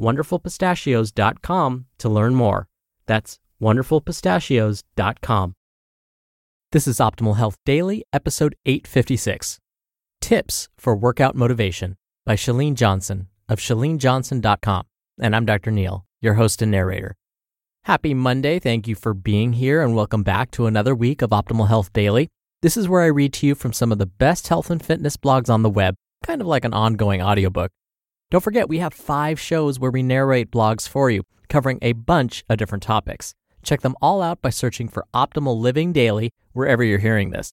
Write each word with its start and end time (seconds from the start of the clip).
wonderfulpistachios.com 0.00 1.86
to 1.98 2.08
learn 2.08 2.34
more. 2.34 2.68
That's 3.06 3.38
wonderfulpistachios.com. 3.60 5.54
This 6.72 6.86
is 6.88 6.98
Optimal 6.98 7.36
Health 7.36 7.56
Daily, 7.66 8.04
episode 8.12 8.54
856 8.64 9.58
Tips 10.20 10.68
for 10.76 10.96
Workout 10.96 11.34
Motivation 11.34 11.96
by 12.24 12.34
Chalene 12.34 12.74
Johnson 12.74 13.28
of 13.48 13.58
chalenejohnson.com. 13.58 14.84
And 15.20 15.36
I'm 15.36 15.44
Dr. 15.44 15.70
Neal, 15.70 16.06
your 16.20 16.34
host 16.34 16.62
and 16.62 16.70
narrator. 16.70 17.14
Happy 17.84 18.14
Monday. 18.14 18.58
Thank 18.58 18.88
you 18.88 18.94
for 18.94 19.12
being 19.12 19.54
here 19.54 19.82
and 19.82 19.94
welcome 19.94 20.22
back 20.22 20.50
to 20.52 20.66
another 20.66 20.94
week 20.94 21.20
of 21.20 21.30
Optimal 21.30 21.68
Health 21.68 21.92
Daily. 21.92 22.28
This 22.62 22.76
is 22.76 22.88
where 22.88 23.02
I 23.02 23.06
read 23.06 23.32
to 23.34 23.46
you 23.46 23.54
from 23.56 23.72
some 23.72 23.90
of 23.90 23.98
the 23.98 24.06
best 24.06 24.48
health 24.48 24.70
and 24.70 24.82
fitness 24.82 25.16
blogs 25.16 25.50
on 25.50 25.62
the 25.62 25.68
web, 25.68 25.96
kind 26.24 26.40
of 26.40 26.46
like 26.46 26.64
an 26.64 26.72
ongoing 26.72 27.20
audiobook. 27.20 27.72
Don't 28.32 28.40
forget, 28.40 28.66
we 28.66 28.78
have 28.78 28.94
five 28.94 29.38
shows 29.38 29.78
where 29.78 29.90
we 29.90 30.02
narrate 30.02 30.50
blogs 30.50 30.88
for 30.88 31.10
you, 31.10 31.22
covering 31.50 31.78
a 31.82 31.92
bunch 31.92 32.42
of 32.48 32.56
different 32.56 32.82
topics. 32.82 33.34
Check 33.62 33.82
them 33.82 33.94
all 34.00 34.22
out 34.22 34.40
by 34.40 34.48
searching 34.48 34.88
for 34.88 35.04
Optimal 35.12 35.60
Living 35.60 35.92
Daily 35.92 36.30
wherever 36.54 36.82
you're 36.82 36.98
hearing 36.98 37.28
this. 37.28 37.52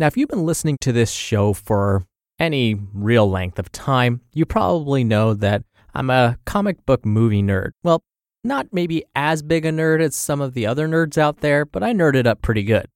Now, 0.00 0.08
if 0.08 0.16
you've 0.16 0.28
been 0.28 0.44
listening 0.44 0.78
to 0.80 0.90
this 0.90 1.12
show 1.12 1.52
for 1.52 2.06
any 2.40 2.74
real 2.92 3.30
length 3.30 3.60
of 3.60 3.70
time, 3.70 4.20
you 4.32 4.44
probably 4.44 5.04
know 5.04 5.32
that 5.32 5.62
I'm 5.94 6.10
a 6.10 6.38
comic 6.44 6.84
book 6.86 7.06
movie 7.06 7.40
nerd. 7.40 7.70
Well, 7.84 8.02
not 8.42 8.72
maybe 8.72 9.04
as 9.14 9.44
big 9.44 9.64
a 9.64 9.70
nerd 9.70 10.02
as 10.02 10.16
some 10.16 10.40
of 10.40 10.54
the 10.54 10.66
other 10.66 10.88
nerds 10.88 11.18
out 11.18 11.38
there, 11.38 11.64
but 11.64 11.84
I 11.84 11.92
nerded 11.92 12.26
up 12.26 12.42
pretty 12.42 12.64
good. 12.64 12.86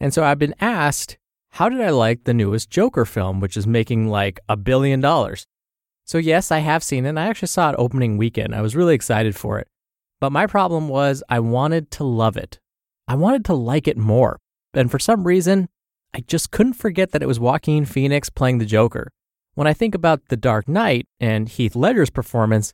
And 0.00 0.14
so 0.14 0.24
I've 0.24 0.38
been 0.38 0.54
asked, 0.58 1.18
how 1.50 1.68
did 1.68 1.82
I 1.82 1.90
like 1.90 2.24
the 2.24 2.32
newest 2.32 2.70
Joker 2.70 3.04
film, 3.04 3.40
which 3.40 3.58
is 3.58 3.66
making 3.66 4.08
like 4.08 4.40
a 4.48 4.56
billion 4.56 5.02
dollars? 5.02 5.46
So, 6.06 6.18
yes, 6.18 6.50
I 6.50 6.60
have 6.60 6.82
seen 6.82 7.04
it. 7.04 7.10
And 7.10 7.20
I 7.20 7.26
actually 7.26 7.48
saw 7.48 7.70
it 7.70 7.76
opening 7.78 8.16
weekend. 8.16 8.54
I 8.54 8.62
was 8.62 8.74
really 8.76 8.94
excited 8.94 9.36
for 9.36 9.58
it. 9.58 9.68
But 10.20 10.32
my 10.32 10.46
problem 10.46 10.88
was 10.88 11.22
I 11.28 11.40
wanted 11.40 11.90
to 11.92 12.04
love 12.04 12.36
it. 12.36 12.58
I 13.06 13.14
wanted 13.16 13.44
to 13.46 13.54
like 13.54 13.86
it 13.86 13.98
more. 13.98 14.38
And 14.72 14.90
for 14.90 14.98
some 14.98 15.24
reason, 15.24 15.68
I 16.14 16.20
just 16.20 16.50
couldn't 16.50 16.74
forget 16.74 17.10
that 17.10 17.22
it 17.22 17.28
was 17.28 17.40
Joaquin 17.40 17.84
Phoenix 17.84 18.30
playing 18.30 18.58
the 18.58 18.64
Joker. 18.64 19.12
When 19.54 19.66
I 19.66 19.74
think 19.74 19.94
about 19.94 20.28
The 20.28 20.36
Dark 20.36 20.68
Knight 20.68 21.06
and 21.18 21.48
Heath 21.48 21.76
Ledger's 21.76 22.10
performance, 22.10 22.72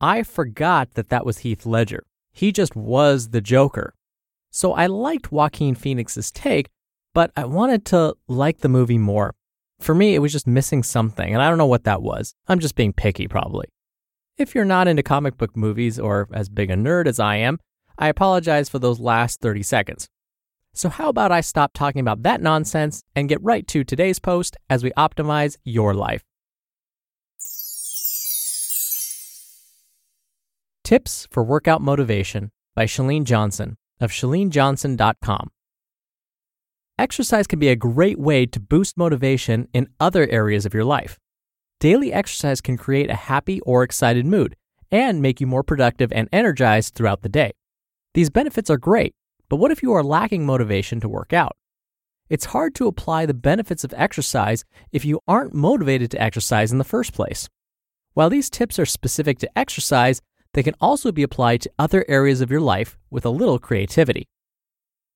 I 0.00 0.22
forgot 0.22 0.94
that 0.94 1.08
that 1.08 1.26
was 1.26 1.38
Heath 1.38 1.66
Ledger. 1.66 2.04
He 2.32 2.52
just 2.52 2.76
was 2.76 3.30
the 3.30 3.40
Joker. 3.40 3.94
So 4.50 4.72
I 4.72 4.86
liked 4.86 5.32
Joaquin 5.32 5.74
Phoenix's 5.74 6.30
take, 6.30 6.68
but 7.12 7.32
I 7.36 7.44
wanted 7.44 7.84
to 7.86 8.14
like 8.28 8.58
the 8.58 8.68
movie 8.68 8.98
more. 8.98 9.34
For 9.80 9.94
me, 9.94 10.14
it 10.14 10.18
was 10.18 10.32
just 10.32 10.46
missing 10.46 10.82
something, 10.82 11.32
and 11.32 11.42
I 11.42 11.48
don't 11.48 11.58
know 11.58 11.66
what 11.66 11.84
that 11.84 12.02
was. 12.02 12.34
I'm 12.48 12.58
just 12.58 12.74
being 12.74 12.92
picky, 12.92 13.28
probably. 13.28 13.66
If 14.36 14.54
you're 14.54 14.64
not 14.64 14.88
into 14.88 15.02
comic 15.02 15.36
book 15.36 15.56
movies 15.56 15.98
or 15.98 16.28
as 16.32 16.48
big 16.48 16.70
a 16.70 16.74
nerd 16.74 17.06
as 17.06 17.18
I 17.18 17.36
am, 17.36 17.58
I 17.98 18.08
apologize 18.08 18.68
for 18.68 18.78
those 18.78 19.00
last 19.00 19.40
30 19.40 19.62
seconds. 19.62 20.08
So, 20.74 20.88
how 20.88 21.08
about 21.08 21.32
I 21.32 21.40
stop 21.40 21.72
talking 21.72 22.00
about 22.00 22.22
that 22.22 22.40
nonsense 22.40 23.02
and 23.16 23.28
get 23.28 23.42
right 23.42 23.66
to 23.68 23.82
today's 23.82 24.20
post 24.20 24.56
as 24.70 24.84
we 24.84 24.92
optimize 24.92 25.56
your 25.64 25.94
life? 25.94 26.22
Tips 30.84 31.26
for 31.30 31.42
Workout 31.42 31.82
Motivation 31.82 32.50
by 32.74 32.86
Chalene 32.86 33.24
Johnson 33.24 33.76
of 34.00 34.10
chalenejohnson.com. 34.10 35.50
Exercise 36.98 37.46
can 37.46 37.60
be 37.60 37.68
a 37.68 37.76
great 37.76 38.18
way 38.18 38.44
to 38.44 38.58
boost 38.58 38.96
motivation 38.96 39.68
in 39.72 39.86
other 40.00 40.28
areas 40.28 40.66
of 40.66 40.74
your 40.74 40.84
life. 40.84 41.16
Daily 41.78 42.12
exercise 42.12 42.60
can 42.60 42.76
create 42.76 43.08
a 43.08 43.14
happy 43.14 43.60
or 43.60 43.84
excited 43.84 44.26
mood 44.26 44.56
and 44.90 45.22
make 45.22 45.40
you 45.40 45.46
more 45.46 45.62
productive 45.62 46.12
and 46.12 46.28
energized 46.32 46.94
throughout 46.94 47.22
the 47.22 47.28
day. 47.28 47.52
These 48.14 48.30
benefits 48.30 48.68
are 48.68 48.78
great, 48.78 49.14
but 49.48 49.56
what 49.56 49.70
if 49.70 49.80
you 49.80 49.92
are 49.92 50.02
lacking 50.02 50.44
motivation 50.44 50.98
to 50.98 51.08
work 51.08 51.32
out? 51.32 51.56
It's 52.28 52.46
hard 52.46 52.74
to 52.74 52.88
apply 52.88 53.26
the 53.26 53.34
benefits 53.34 53.84
of 53.84 53.94
exercise 53.96 54.64
if 54.90 55.04
you 55.04 55.20
aren't 55.28 55.54
motivated 55.54 56.10
to 56.10 56.20
exercise 56.20 56.72
in 56.72 56.78
the 56.78 56.84
first 56.84 57.12
place. 57.12 57.48
While 58.14 58.28
these 58.28 58.50
tips 58.50 58.76
are 58.80 58.86
specific 58.86 59.38
to 59.38 59.58
exercise, 59.58 60.20
they 60.52 60.64
can 60.64 60.74
also 60.80 61.12
be 61.12 61.22
applied 61.22 61.60
to 61.60 61.70
other 61.78 62.04
areas 62.08 62.40
of 62.40 62.50
your 62.50 62.60
life 62.60 62.98
with 63.08 63.24
a 63.24 63.30
little 63.30 63.60
creativity. 63.60 64.26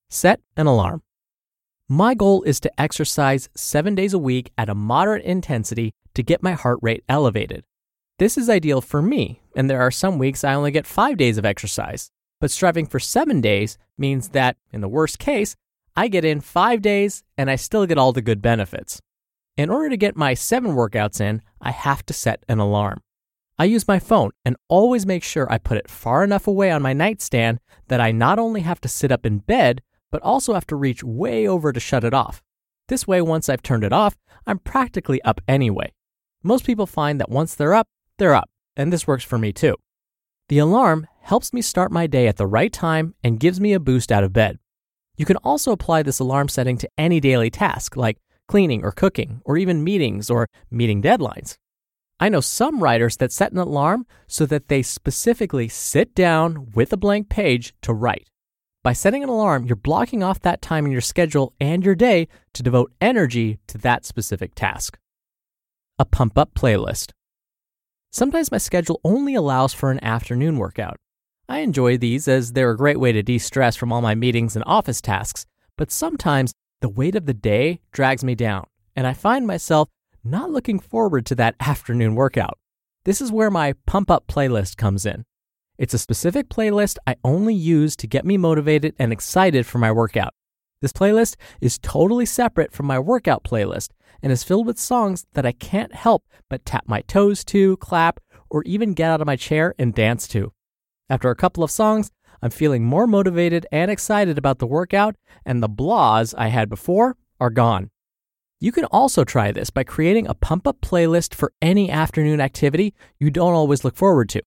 Set 0.09 0.39
an 0.55 0.65
alarm. 0.65 1.01
My 1.95 2.15
goal 2.15 2.41
is 2.41 2.59
to 2.61 2.81
exercise 2.81 3.49
seven 3.53 3.93
days 3.93 4.15
a 4.15 4.17
week 4.17 4.51
at 4.57 4.67
a 4.67 4.73
moderate 4.73 5.23
intensity 5.23 5.93
to 6.15 6.23
get 6.23 6.41
my 6.41 6.53
heart 6.53 6.79
rate 6.81 7.03
elevated. 7.07 7.65
This 8.17 8.35
is 8.35 8.49
ideal 8.49 8.81
for 8.81 8.99
me, 8.99 9.43
and 9.55 9.69
there 9.69 9.79
are 9.79 9.91
some 9.91 10.17
weeks 10.17 10.43
I 10.43 10.55
only 10.55 10.71
get 10.71 10.87
five 10.87 11.17
days 11.17 11.37
of 11.37 11.45
exercise. 11.45 12.09
But 12.41 12.49
striving 12.49 12.87
for 12.87 12.99
seven 12.99 13.41
days 13.41 13.77
means 13.95 14.29
that, 14.29 14.57
in 14.71 14.81
the 14.81 14.87
worst 14.87 15.19
case, 15.19 15.55
I 15.95 16.07
get 16.07 16.25
in 16.25 16.41
five 16.41 16.81
days 16.81 17.23
and 17.37 17.47
I 17.51 17.57
still 17.57 17.85
get 17.85 17.99
all 17.99 18.11
the 18.11 18.23
good 18.23 18.41
benefits. 18.41 18.99
In 19.55 19.69
order 19.69 19.89
to 19.89 19.95
get 19.97 20.17
my 20.17 20.33
seven 20.33 20.71
workouts 20.71 21.21
in, 21.21 21.43
I 21.61 21.69
have 21.69 22.03
to 22.07 22.13
set 22.13 22.43
an 22.49 22.57
alarm. 22.57 23.03
I 23.59 23.65
use 23.65 23.87
my 23.87 23.99
phone 23.99 24.31
and 24.43 24.57
always 24.67 25.05
make 25.05 25.23
sure 25.23 25.45
I 25.47 25.59
put 25.59 25.77
it 25.77 25.91
far 25.91 26.23
enough 26.23 26.47
away 26.47 26.71
on 26.71 26.81
my 26.81 26.93
nightstand 26.93 27.59
that 27.89 28.01
I 28.01 28.11
not 28.11 28.39
only 28.39 28.61
have 28.61 28.81
to 28.81 28.89
sit 28.89 29.11
up 29.11 29.27
in 29.27 29.37
bed, 29.37 29.83
but 30.13 30.21
also 30.21 30.53
have 30.53 30.67
to 30.67 30.75
reach 30.75 31.03
way 31.03 31.47
over 31.47 31.73
to 31.73 31.79
shut 31.79 32.03
it 32.03 32.13
off. 32.13 32.43
This 32.87 33.07
way, 33.07 33.19
once 33.19 33.49
I've 33.49 33.63
turned 33.63 33.83
it 33.83 33.91
off, 33.91 34.15
I'm 34.45 34.59
practically 34.59 35.19
up 35.23 35.41
anyway. 35.47 35.91
Most 36.43 36.67
people 36.67 36.85
find 36.85 37.19
that 37.19 37.31
once 37.31 37.55
they're 37.55 37.73
up, 37.73 37.87
they're 38.19 38.35
up, 38.35 38.47
and 38.77 38.93
this 38.93 39.07
works 39.07 39.23
for 39.23 39.39
me 39.39 39.51
too. 39.51 39.75
The 40.49 40.59
alarm 40.59 41.07
helps 41.21 41.51
me 41.51 41.63
start 41.63 41.91
my 41.91 42.05
day 42.05 42.27
at 42.27 42.37
the 42.37 42.45
right 42.45 42.71
time 42.71 43.15
and 43.23 43.39
gives 43.39 43.59
me 43.59 43.73
a 43.73 43.79
boost 43.79 44.11
out 44.11 44.23
of 44.23 44.33
bed. 44.33 44.59
You 45.17 45.25
can 45.25 45.37
also 45.37 45.71
apply 45.71 46.03
this 46.03 46.19
alarm 46.19 46.47
setting 46.47 46.77
to 46.77 46.89
any 46.95 47.19
daily 47.19 47.49
task 47.49 47.97
like 47.97 48.19
cleaning 48.47 48.83
or 48.83 48.91
cooking, 48.91 49.41
or 49.45 49.57
even 49.57 49.83
meetings 49.83 50.29
or 50.29 50.47
meeting 50.69 51.01
deadlines. 51.01 51.57
I 52.19 52.29
know 52.29 52.39
some 52.39 52.83
writers 52.83 53.17
that 53.17 53.31
set 53.31 53.51
an 53.51 53.57
alarm 53.57 54.05
so 54.27 54.45
that 54.45 54.67
they 54.67 54.83
specifically 54.83 55.69
sit 55.69 56.13
down 56.13 56.67
with 56.75 56.93
a 56.93 56.97
blank 56.97 57.29
page 57.29 57.73
to 57.81 57.93
write. 57.93 58.27
By 58.83 58.91
setting 58.91 59.23
an 59.23 59.29
alarm, 59.29 59.63
you're 59.63 59.77
blocking 59.77 60.23
off 60.23 60.41
that 60.41 60.61
time 60.61 60.85
in 60.85 60.91
your 60.91 60.99
schedule 60.99 61.53
and 61.57 61.85
your 61.85 61.95
day 61.95 62.27
to 62.53 62.61
devote 62.61 62.91
energy 62.99 63.59
to 63.67 63.77
that 63.77 64.05
specific 64.05 64.55
task. 64.55 64.99
A 65.97 66.03
pump 66.03 66.37
up 66.37 66.53
playlist. 66.53 67.11
Sometimes 68.11 68.51
my 68.51 68.57
schedule 68.57 68.99
only 69.05 69.35
allows 69.35 69.73
for 69.73 69.89
an 69.89 70.03
afternoon 70.03 70.57
workout. 70.57 70.97
I 71.47 71.59
enjoy 71.59 71.97
these 71.97 72.27
as 72.27 72.51
they're 72.51 72.71
a 72.71 72.77
great 72.77 72.99
way 72.99 73.13
to 73.13 73.23
de 73.23 73.37
stress 73.37 73.77
from 73.77 73.93
all 73.93 74.01
my 74.01 74.15
meetings 74.15 74.53
and 74.53 74.65
office 74.67 74.99
tasks, 74.99 75.45
but 75.77 75.89
sometimes 75.89 76.51
the 76.81 76.89
weight 76.89 77.15
of 77.15 77.25
the 77.25 77.33
day 77.33 77.79
drags 77.93 78.23
me 78.23 78.35
down, 78.35 78.65
and 78.97 79.07
I 79.07 79.13
find 79.13 79.47
myself 79.47 79.87
not 80.25 80.51
looking 80.51 80.79
forward 80.79 81.25
to 81.27 81.35
that 81.35 81.55
afternoon 81.61 82.15
workout. 82.15 82.59
This 83.05 83.21
is 83.21 83.31
where 83.31 83.49
my 83.49 83.75
pump 83.85 84.11
up 84.11 84.27
playlist 84.27 84.75
comes 84.75 85.05
in. 85.05 85.23
It's 85.83 85.93
a 85.93 85.97
specific 85.97 86.47
playlist 86.47 86.97
I 87.05 87.17
only 87.25 87.53
use 87.53 87.97
to 87.97 88.07
get 88.07 88.23
me 88.23 88.37
motivated 88.37 88.95
and 88.97 89.11
excited 89.11 89.65
for 89.65 89.79
my 89.79 89.91
workout. 89.91 90.33
This 90.81 90.93
playlist 90.93 91.35
is 91.59 91.77
totally 91.77 92.25
separate 92.25 92.71
from 92.71 92.85
my 92.85 92.97
workout 92.97 93.43
playlist 93.43 93.89
and 94.21 94.31
is 94.31 94.45
filled 94.45 94.65
with 94.65 94.79
songs 94.79 95.25
that 95.33 95.45
I 95.45 95.51
can't 95.51 95.93
help 95.93 96.23
but 96.49 96.63
tap 96.63 96.85
my 96.87 97.01
toes 97.01 97.43
to, 97.51 97.75
clap, 97.75 98.21
or 98.49 98.63
even 98.63 98.93
get 98.93 99.09
out 99.11 99.19
of 99.19 99.27
my 99.27 99.35
chair 99.35 99.75
and 99.77 99.93
dance 99.93 100.25
to. 100.29 100.53
After 101.09 101.29
a 101.29 101.35
couple 101.35 101.65
of 101.65 101.69
songs, 101.69 102.11
I'm 102.41 102.51
feeling 102.51 102.85
more 102.85 103.05
motivated 103.05 103.67
and 103.69 103.91
excited 103.91 104.37
about 104.37 104.59
the 104.59 104.65
workout, 104.65 105.17
and 105.45 105.61
the 105.61 105.67
blahs 105.67 106.33
I 106.37 106.47
had 106.47 106.69
before 106.69 107.17
are 107.41 107.49
gone. 107.49 107.89
You 108.61 108.71
can 108.71 108.85
also 108.85 109.25
try 109.25 109.51
this 109.51 109.69
by 109.69 109.83
creating 109.83 110.27
a 110.27 110.33
pump 110.33 110.65
up 110.65 110.79
playlist 110.79 111.35
for 111.35 111.51
any 111.61 111.91
afternoon 111.91 112.39
activity 112.39 112.93
you 113.19 113.29
don't 113.29 113.53
always 113.53 113.83
look 113.83 113.97
forward 113.97 114.29
to. 114.29 114.43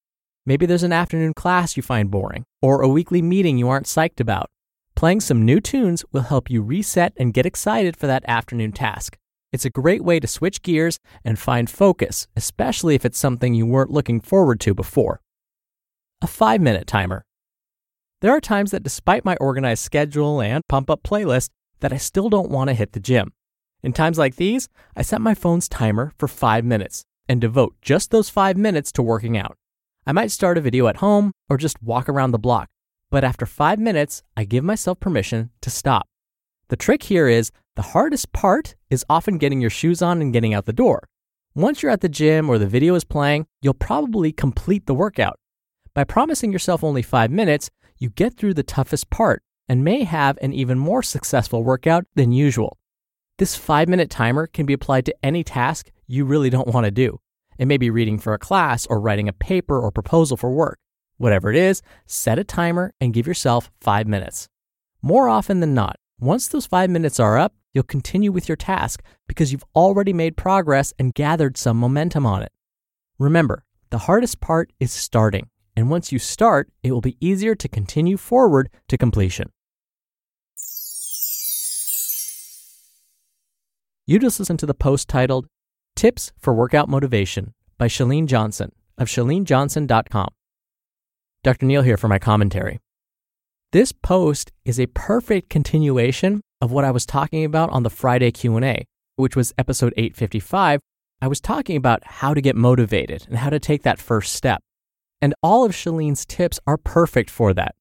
Maybe 0.48 0.64
there's 0.64 0.84
an 0.84 0.92
afternoon 0.92 1.34
class 1.34 1.76
you 1.76 1.82
find 1.82 2.08
boring, 2.08 2.44
or 2.62 2.80
a 2.80 2.88
weekly 2.88 3.20
meeting 3.20 3.58
you 3.58 3.68
aren't 3.68 3.86
psyched 3.86 4.20
about. 4.20 4.48
Playing 4.94 5.20
some 5.20 5.44
new 5.44 5.60
tunes 5.60 6.04
will 6.12 6.22
help 6.22 6.48
you 6.48 6.62
reset 6.62 7.12
and 7.16 7.34
get 7.34 7.44
excited 7.44 7.96
for 7.96 8.06
that 8.06 8.24
afternoon 8.28 8.70
task. 8.70 9.16
It's 9.52 9.64
a 9.64 9.70
great 9.70 10.04
way 10.04 10.20
to 10.20 10.28
switch 10.28 10.62
gears 10.62 10.98
and 11.24 11.36
find 11.36 11.68
focus, 11.68 12.28
especially 12.36 12.94
if 12.94 13.04
it's 13.04 13.18
something 13.18 13.54
you 13.54 13.66
weren't 13.66 13.90
looking 13.90 14.20
forward 14.20 14.60
to 14.60 14.72
before. 14.72 15.20
A 16.22 16.28
five 16.28 16.60
minute 16.60 16.86
timer. 16.86 17.24
There 18.20 18.32
are 18.32 18.40
times 18.40 18.70
that 18.70 18.84
despite 18.84 19.24
my 19.24 19.36
organized 19.40 19.82
schedule 19.82 20.40
and 20.40 20.62
pump 20.68 20.88
up 20.90 21.02
playlist, 21.02 21.50
that 21.80 21.92
I 21.92 21.98
still 21.98 22.30
don't 22.30 22.50
want 22.50 22.68
to 22.68 22.74
hit 22.74 22.92
the 22.92 23.00
gym. 23.00 23.32
In 23.82 23.92
times 23.92 24.16
like 24.16 24.36
these, 24.36 24.68
I 24.96 25.02
set 25.02 25.20
my 25.20 25.34
phone's 25.34 25.68
timer 25.68 26.12
for 26.18 26.28
five 26.28 26.64
minutes 26.64 27.04
and 27.28 27.40
devote 27.40 27.74
just 27.82 28.10
those 28.12 28.30
five 28.30 28.56
minutes 28.56 28.92
to 28.92 29.02
working 29.02 29.36
out. 29.36 29.56
I 30.08 30.12
might 30.12 30.30
start 30.30 30.56
a 30.56 30.60
video 30.60 30.86
at 30.86 30.98
home 30.98 31.32
or 31.50 31.56
just 31.56 31.82
walk 31.82 32.08
around 32.08 32.30
the 32.30 32.38
block, 32.38 32.68
but 33.10 33.24
after 33.24 33.44
five 33.44 33.80
minutes, 33.80 34.22
I 34.36 34.44
give 34.44 34.62
myself 34.62 35.00
permission 35.00 35.50
to 35.62 35.68
stop. 35.68 36.06
The 36.68 36.76
trick 36.76 37.02
here 37.02 37.26
is 37.26 37.50
the 37.74 37.82
hardest 37.82 38.32
part 38.32 38.76
is 38.88 39.04
often 39.10 39.36
getting 39.36 39.60
your 39.60 39.70
shoes 39.70 40.02
on 40.02 40.22
and 40.22 40.32
getting 40.32 40.54
out 40.54 40.66
the 40.66 40.72
door. 40.72 41.08
Once 41.56 41.82
you're 41.82 41.90
at 41.90 42.02
the 42.02 42.08
gym 42.08 42.48
or 42.48 42.56
the 42.56 42.68
video 42.68 42.94
is 42.94 43.02
playing, 43.02 43.46
you'll 43.62 43.74
probably 43.74 44.30
complete 44.30 44.86
the 44.86 44.94
workout. 44.94 45.40
By 45.92 46.04
promising 46.04 46.52
yourself 46.52 46.84
only 46.84 47.02
five 47.02 47.32
minutes, 47.32 47.68
you 47.98 48.10
get 48.10 48.36
through 48.36 48.54
the 48.54 48.62
toughest 48.62 49.10
part 49.10 49.42
and 49.68 49.82
may 49.82 50.04
have 50.04 50.38
an 50.40 50.52
even 50.52 50.78
more 50.78 51.02
successful 51.02 51.64
workout 51.64 52.04
than 52.14 52.30
usual. 52.30 52.78
This 53.38 53.56
five 53.56 53.88
minute 53.88 54.10
timer 54.10 54.46
can 54.46 54.66
be 54.66 54.72
applied 54.72 55.06
to 55.06 55.16
any 55.24 55.42
task 55.42 55.90
you 56.06 56.24
really 56.24 56.48
don't 56.48 56.68
want 56.68 56.84
to 56.84 56.92
do. 56.92 57.18
It 57.58 57.66
may 57.66 57.76
be 57.76 57.90
reading 57.90 58.18
for 58.18 58.34
a 58.34 58.38
class 58.38 58.86
or 58.86 59.00
writing 59.00 59.28
a 59.28 59.32
paper 59.32 59.80
or 59.80 59.90
proposal 59.90 60.36
for 60.36 60.50
work. 60.50 60.78
Whatever 61.18 61.50
it 61.50 61.56
is, 61.56 61.82
set 62.06 62.38
a 62.38 62.44
timer 62.44 62.92
and 63.00 63.14
give 63.14 63.26
yourself 63.26 63.70
five 63.80 64.06
minutes. 64.06 64.48
More 65.02 65.28
often 65.28 65.60
than 65.60 65.74
not, 65.74 65.96
once 66.20 66.48
those 66.48 66.66
five 66.66 66.90
minutes 66.90 67.18
are 67.20 67.38
up, 67.38 67.54
you'll 67.72 67.84
continue 67.84 68.32
with 68.32 68.48
your 68.48 68.56
task 68.56 69.02
because 69.26 69.52
you've 69.52 69.64
already 69.74 70.12
made 70.12 70.36
progress 70.36 70.92
and 70.98 71.14
gathered 71.14 71.56
some 71.56 71.78
momentum 71.78 72.26
on 72.26 72.42
it. 72.42 72.52
Remember, 73.18 73.64
the 73.90 73.98
hardest 73.98 74.40
part 74.40 74.72
is 74.80 74.92
starting, 74.92 75.48
and 75.76 75.90
once 75.90 76.12
you 76.12 76.18
start, 76.18 76.70
it 76.82 76.92
will 76.92 77.00
be 77.00 77.16
easier 77.20 77.54
to 77.54 77.68
continue 77.68 78.16
forward 78.16 78.68
to 78.88 78.98
completion. 78.98 79.50
You 84.06 84.18
just 84.18 84.38
listened 84.38 84.60
to 84.60 84.66
the 84.66 84.74
post 84.74 85.08
titled 85.08 85.46
Tips 85.96 86.30
for 86.38 86.52
Workout 86.52 86.90
Motivation 86.90 87.54
by 87.78 87.88
Chalene 87.88 88.26
Johnson 88.26 88.70
of 88.98 89.08
chalenejohnson.com. 89.08 90.28
Dr. 91.42 91.64
Neal 91.64 91.80
here 91.80 91.96
for 91.96 92.06
my 92.06 92.18
commentary. 92.18 92.80
This 93.72 93.92
post 93.92 94.52
is 94.66 94.78
a 94.78 94.88
perfect 94.88 95.48
continuation 95.48 96.42
of 96.60 96.70
what 96.70 96.84
I 96.84 96.90
was 96.90 97.06
talking 97.06 97.46
about 97.46 97.70
on 97.70 97.82
the 97.82 97.88
Friday 97.88 98.30
Q&A, 98.30 98.84
which 99.16 99.34
was 99.36 99.54
episode 99.56 99.94
855. 99.96 100.80
I 101.22 101.28
was 101.28 101.40
talking 101.40 101.78
about 101.78 102.04
how 102.04 102.34
to 102.34 102.42
get 102.42 102.56
motivated 102.56 103.24
and 103.26 103.38
how 103.38 103.48
to 103.48 103.58
take 103.58 103.82
that 103.84 103.98
first 103.98 104.34
step. 104.34 104.60
And 105.22 105.34
all 105.42 105.64
of 105.64 105.72
Chalene's 105.72 106.26
tips 106.26 106.60
are 106.66 106.76
perfect 106.76 107.30
for 107.30 107.54
that. 107.54 107.74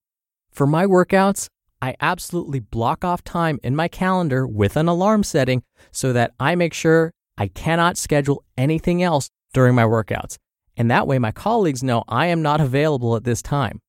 For 0.53 0.65
my 0.65 0.85
workouts, 0.85 1.49
I 1.81 1.95
absolutely 1.99 2.61
block 2.61 3.03
off 3.03 3.25
time 3.25 3.59
in 3.61 3.75
my 3.75 3.89
calendar 3.89 4.47
with 4.47 4.77
an 4.77 4.87
alarm 4.87 5.23
setting 5.23 5.63
so 5.91 6.13
that 6.13 6.31
I 6.39 6.55
make 6.55 6.73
sure 6.73 7.11
I 7.37 7.47
cannot 7.47 7.97
schedule 7.97 8.43
anything 8.57 9.03
else 9.03 9.29
during 9.53 9.75
my 9.75 9.83
workouts. 9.83 10.37
And 10.77 10.91
that 10.91 11.07
way, 11.07 11.19
my 11.19 11.31
colleagues 11.31 11.83
know 11.83 12.03
I 12.07 12.27
am 12.27 12.41
not 12.41 12.61
available 12.61 13.15
at 13.15 13.23
this 13.23 13.41
time. 13.41 13.79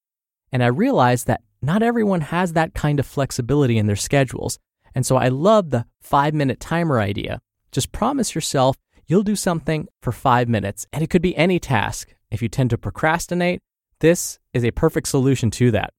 And 0.53 0.63
I 0.63 0.69
realize 0.69 1.25
that 1.25 1.43
not 1.63 1.83
everyone 1.83 2.21
has 2.21 2.53
that 2.53 2.75
kind 2.75 3.01
of 3.01 3.07
flexibility 3.07 3.79
in 3.79 3.87
their 3.87 3.97
schedules. 3.97 4.59
And 4.95 5.05
so 5.05 5.17
I 5.17 5.29
love 5.29 5.71
the 5.71 5.87
five 6.01 6.35
minute 6.35 6.61
timer 6.61 7.01
idea. 7.01 7.41
Just 7.73 7.93
promise 7.93 8.35
yourself 8.35 8.77
you'll 9.07 9.23
do 9.23 9.37
something 9.37 9.89
for 10.03 10.13
five 10.13 10.49
minutes, 10.49 10.87
and 10.93 11.03
it 11.03 11.11
could 11.11 11.23
be 11.23 11.37
any 11.37 11.59
task. 11.59 12.15
If 12.31 12.43
you 12.43 12.49
tend 12.49 12.71
to 12.71 12.79
procrastinate, 12.79 13.61
this 14.01 14.39
is 14.53 14.65
a 14.65 14.73
perfect 14.73 15.09
solution 15.09 15.51
to 15.53 15.71
that. 15.71 15.93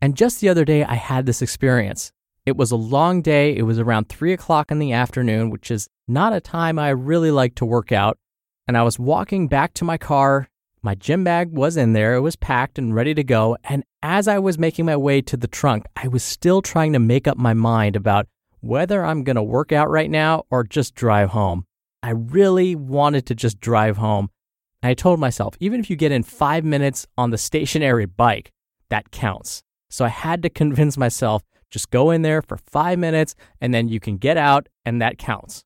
And 0.00 0.16
just 0.16 0.40
the 0.40 0.48
other 0.48 0.64
day, 0.64 0.84
I 0.84 0.94
had 0.94 1.26
this 1.26 1.42
experience. 1.42 2.12
It 2.46 2.58
was 2.58 2.70
a 2.70 2.76
long 2.76 3.22
day. 3.22 3.56
It 3.56 3.62
was 3.62 3.78
around 3.78 4.08
three 4.08 4.34
o'clock 4.34 4.70
in 4.70 4.78
the 4.78 4.92
afternoon, 4.92 5.48
which 5.48 5.70
is 5.70 5.88
not 6.06 6.34
a 6.34 6.40
time 6.40 6.78
I 6.78 6.90
really 6.90 7.30
like 7.30 7.54
to 7.56 7.64
work 7.64 7.90
out. 7.90 8.18
And 8.68 8.76
I 8.76 8.82
was 8.82 8.98
walking 8.98 9.48
back 9.48 9.72
to 9.74 9.84
my 9.84 9.96
car. 9.96 10.48
My 10.82 10.94
gym 10.94 11.24
bag 11.24 11.50
was 11.52 11.78
in 11.78 11.94
there, 11.94 12.14
it 12.14 12.20
was 12.20 12.36
packed 12.36 12.78
and 12.78 12.94
ready 12.94 13.14
to 13.14 13.24
go. 13.24 13.56
And 13.64 13.84
as 14.02 14.28
I 14.28 14.38
was 14.38 14.58
making 14.58 14.84
my 14.84 14.98
way 14.98 15.22
to 15.22 15.36
the 15.38 15.48
trunk, 15.48 15.86
I 15.96 16.08
was 16.08 16.22
still 16.22 16.60
trying 16.60 16.92
to 16.92 16.98
make 16.98 17.26
up 17.26 17.38
my 17.38 17.54
mind 17.54 17.96
about 17.96 18.26
whether 18.60 19.02
I'm 19.02 19.24
going 19.24 19.36
to 19.36 19.42
work 19.42 19.72
out 19.72 19.88
right 19.88 20.10
now 20.10 20.44
or 20.50 20.62
just 20.62 20.94
drive 20.94 21.30
home. 21.30 21.64
I 22.02 22.10
really 22.10 22.74
wanted 22.74 23.24
to 23.26 23.34
just 23.34 23.60
drive 23.60 23.96
home. 23.96 24.28
And 24.82 24.90
I 24.90 24.94
told 24.94 25.18
myself, 25.18 25.54
even 25.58 25.80
if 25.80 25.88
you 25.88 25.96
get 25.96 26.12
in 26.12 26.22
five 26.22 26.64
minutes 26.64 27.06
on 27.16 27.30
the 27.30 27.38
stationary 27.38 28.04
bike, 28.04 28.52
that 28.90 29.10
counts. 29.10 29.62
So 29.88 30.04
I 30.04 30.08
had 30.08 30.42
to 30.42 30.50
convince 30.50 30.98
myself 30.98 31.42
just 31.74 31.90
go 31.90 32.12
in 32.12 32.22
there 32.22 32.40
for 32.40 32.56
five 32.56 33.00
minutes 33.00 33.34
and 33.60 33.74
then 33.74 33.88
you 33.88 33.98
can 33.98 34.16
get 34.16 34.36
out 34.36 34.68
and 34.86 35.02
that 35.02 35.18
counts. 35.18 35.64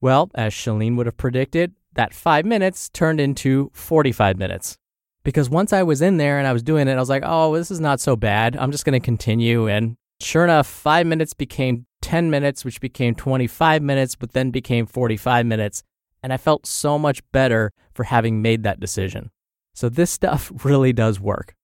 Well, 0.00 0.30
as 0.34 0.54
Chalene 0.54 0.96
would 0.96 1.06
have 1.06 1.16
predicted, 1.16 1.74
that 1.94 2.14
five 2.14 2.46
minutes 2.46 2.88
turned 2.88 3.20
into 3.20 3.70
45 3.74 4.38
minutes. 4.38 4.78
Because 5.24 5.50
once 5.50 5.72
I 5.72 5.82
was 5.82 6.00
in 6.00 6.16
there 6.16 6.38
and 6.38 6.46
I 6.46 6.52
was 6.52 6.62
doing 6.62 6.86
it, 6.86 6.92
I 6.92 7.00
was 7.00 7.08
like, 7.08 7.24
oh, 7.26 7.54
this 7.56 7.72
is 7.72 7.80
not 7.80 7.98
so 7.98 8.14
bad. 8.14 8.56
I'm 8.56 8.70
just 8.70 8.84
going 8.84 8.98
to 8.98 9.04
continue. 9.04 9.68
And 9.68 9.96
sure 10.20 10.44
enough, 10.44 10.68
five 10.68 11.08
minutes 11.08 11.34
became 11.34 11.86
10 12.02 12.30
minutes, 12.30 12.64
which 12.64 12.80
became 12.80 13.16
25 13.16 13.82
minutes, 13.82 14.14
but 14.14 14.32
then 14.32 14.52
became 14.52 14.86
45 14.86 15.44
minutes. 15.44 15.82
And 16.22 16.32
I 16.32 16.36
felt 16.36 16.66
so 16.66 17.00
much 17.00 17.20
better 17.32 17.72
for 17.94 18.04
having 18.04 18.42
made 18.42 18.62
that 18.62 18.78
decision. 18.78 19.30
So 19.74 19.88
this 19.88 20.10
stuff 20.12 20.52
really 20.64 20.92
does 20.92 21.18
work. 21.18 21.56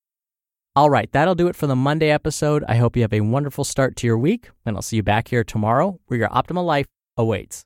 All 0.79 0.89
right, 0.89 1.11
that'll 1.11 1.35
do 1.35 1.49
it 1.49 1.57
for 1.57 1.67
the 1.67 1.75
Monday 1.75 2.09
episode. 2.09 2.63
I 2.65 2.75
hope 2.75 2.95
you 2.95 3.01
have 3.01 3.11
a 3.11 3.19
wonderful 3.19 3.65
start 3.65 3.97
to 3.97 4.07
your 4.07 4.17
week, 4.17 4.49
and 4.65 4.77
I'll 4.77 4.81
see 4.81 4.95
you 4.95 5.03
back 5.03 5.27
here 5.27 5.43
tomorrow 5.43 5.99
where 6.05 6.17
your 6.17 6.29
optimal 6.29 6.63
life 6.63 6.85
awaits. 7.17 7.65